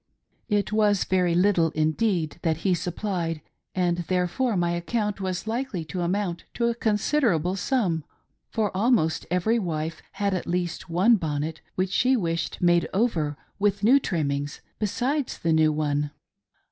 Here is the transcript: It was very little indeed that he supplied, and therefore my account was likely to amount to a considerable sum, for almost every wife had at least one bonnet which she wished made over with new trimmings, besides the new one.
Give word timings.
It 0.49 0.71
was 0.73 1.03
very 1.03 1.35
little 1.35 1.69
indeed 1.75 2.39
that 2.41 2.57
he 2.65 2.73
supplied, 2.73 3.39
and 3.75 3.99
therefore 3.99 4.57
my 4.57 4.71
account 4.71 5.21
was 5.21 5.45
likely 5.45 5.85
to 5.85 6.01
amount 6.01 6.45
to 6.55 6.65
a 6.65 6.73
considerable 6.73 7.55
sum, 7.55 8.03
for 8.49 8.75
almost 8.75 9.27
every 9.29 9.59
wife 9.59 10.01
had 10.13 10.33
at 10.33 10.47
least 10.47 10.89
one 10.89 11.17
bonnet 11.17 11.61
which 11.75 11.91
she 11.91 12.17
wished 12.17 12.63
made 12.63 12.89
over 12.95 13.37
with 13.59 13.83
new 13.83 13.99
trimmings, 13.99 14.61
besides 14.79 15.37
the 15.37 15.53
new 15.53 15.71
one. 15.71 16.09